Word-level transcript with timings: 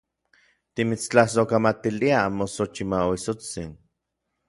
Timitstlasojkamatiliaj, 0.79 2.25
moxochimauitsotsin. 2.41 3.71